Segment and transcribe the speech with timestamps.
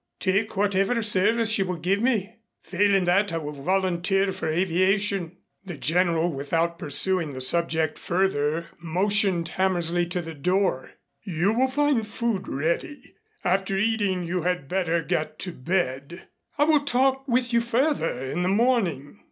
[0.19, 2.33] "Take whatever service you will give me.
[2.63, 9.49] Failing that I will volunteer for aviation." The General, without pursuing the subject further, motioned
[9.49, 10.93] Hammersley to the door.
[11.21, 13.13] "You will find food ready.
[13.43, 16.29] After eating you had better get to bed.
[16.57, 19.19] I will talk with you further in the morning."